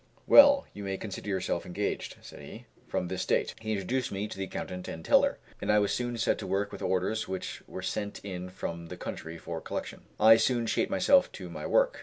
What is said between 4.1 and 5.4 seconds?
me to the accountant and teller,